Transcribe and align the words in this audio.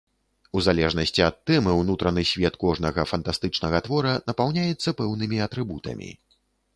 У 0.59 0.61
залежнасці 0.67 1.21
ад 1.25 1.35
тэмы 1.49 1.75
ўнутраны 1.81 2.23
свет 2.31 2.57
кожнага 2.63 3.05
фантастычнага 3.11 3.81
твора 3.89 4.15
напаўняецца 4.31 4.95
пэўнымі 5.03 5.37
атрыбутамі. 5.47 6.09